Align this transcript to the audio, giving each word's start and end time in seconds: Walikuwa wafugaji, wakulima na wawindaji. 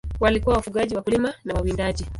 Walikuwa 0.19 0.55
wafugaji, 0.55 0.95
wakulima 0.95 1.33
na 1.45 1.53
wawindaji. 1.53 2.05